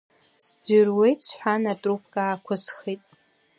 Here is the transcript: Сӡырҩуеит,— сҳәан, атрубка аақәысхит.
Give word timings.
Сӡырҩуеит,— 0.45 1.19
сҳәан, 1.25 1.63
атрубка 1.71 2.19
аақәысхит. 2.23 3.01